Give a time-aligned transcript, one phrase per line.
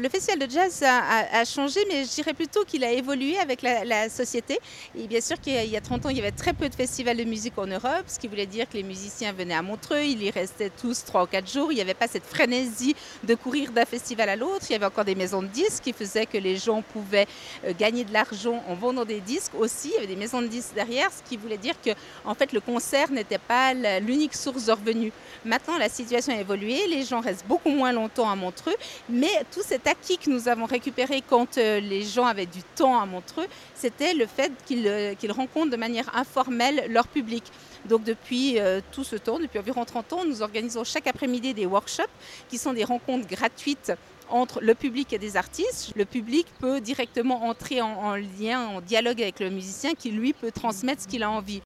[0.00, 4.08] Le festival de jazz a, changé, mais je dirais plutôt qu'il a évolué avec la,
[4.08, 4.60] société.
[4.96, 7.16] Et bien sûr qu'il y a 30 ans, il y avait très peu de festivals
[7.16, 10.22] de musique en Europe, ce qui voulait dire que les musiciens venaient à Montreux, ils
[10.22, 11.72] y restaient tous 3 ou 4 jours.
[11.72, 14.66] Il n'y avait pas cette frénésie de courir d'un festival à l'autre.
[14.68, 17.26] Il y avait encore des maisons de disques qui faisaient que les gens pouvaient
[17.66, 19.88] euh, gagner de l'argent en vendant des disques aussi.
[19.88, 21.90] Il y avait des maisons de disques derrière, ce qui voulait dire que
[22.24, 25.12] en fait, le concert n'était pas l'unique source de revenus.
[25.44, 28.76] Maintenant, la situation a évolué, les gens restent beaucoup moins longtemps à Montreux,
[29.08, 33.00] mais tout cet acquis que nous avons récupéré quand euh, les gens avaient du temps
[33.00, 37.44] à Montreux, c'était le fait euh, qu'ils rencontrent de manière informelle leur public.
[37.86, 41.66] Donc depuis euh, tout ce temps, depuis environ 30 ans, nous organisons chaque après-midi des
[41.66, 42.04] workshops
[42.48, 43.92] qui sont des rencontres gratuites
[44.30, 45.92] entre le public et des artistes.
[45.96, 50.52] Le public peut directement entrer en, lien, en dialogue avec le musicien qui lui peut
[50.52, 51.56] transmettre ce qu'il a envie.